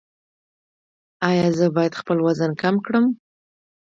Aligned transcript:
ایا 1.29 1.47
زه 1.57 1.65
باید 1.75 1.93
خپل 2.01 2.17
وزن 2.25 2.51
کم 2.61 2.75
کړم؟ 2.85 3.05